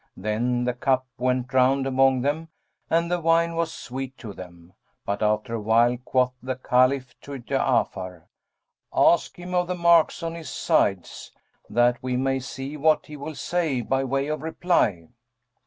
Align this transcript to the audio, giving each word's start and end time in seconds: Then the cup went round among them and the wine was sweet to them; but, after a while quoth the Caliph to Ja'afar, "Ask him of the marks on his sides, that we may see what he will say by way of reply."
Then 0.17 0.63
the 0.63 0.73
cup 0.73 1.05
went 1.19 1.53
round 1.53 1.85
among 1.85 2.21
them 2.21 2.47
and 2.89 3.11
the 3.11 3.19
wine 3.21 3.53
was 3.53 3.71
sweet 3.71 4.17
to 4.17 4.33
them; 4.33 4.73
but, 5.05 5.21
after 5.21 5.53
a 5.53 5.59
while 5.61 5.95
quoth 5.97 6.33
the 6.41 6.55
Caliph 6.55 7.13
to 7.19 7.33
Ja'afar, 7.39 8.23
"Ask 8.91 9.35
him 9.37 9.53
of 9.53 9.67
the 9.67 9.75
marks 9.75 10.23
on 10.23 10.33
his 10.33 10.49
sides, 10.49 11.31
that 11.69 12.01
we 12.01 12.17
may 12.17 12.39
see 12.39 12.75
what 12.77 13.05
he 13.05 13.15
will 13.15 13.35
say 13.35 13.81
by 13.81 14.03
way 14.03 14.25
of 14.27 14.41
reply." 14.41 15.09